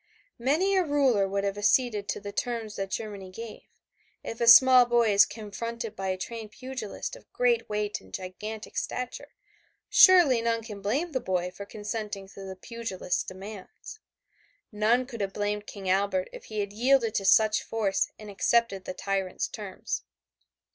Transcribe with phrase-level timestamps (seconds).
[0.39, 3.61] Many a ruler would have acceded to the terms that Germany gave.
[4.23, 8.77] If a small boy is confronted by a trained pugilist of great weight and gigantic
[8.77, 9.35] stature,
[9.89, 13.99] surely none can blame the boy for consenting to the pugilist's demands.
[14.71, 18.85] None could have blamed King Albert if he had yielded to such force and accepted
[18.85, 20.01] the tyrant's terms.